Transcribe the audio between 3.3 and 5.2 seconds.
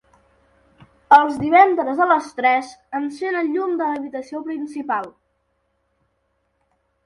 el llum de l'habitació principal.